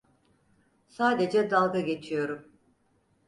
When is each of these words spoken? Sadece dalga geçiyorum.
Sadece 0.87 1.51
dalga 1.51 1.79
geçiyorum. 1.79 2.51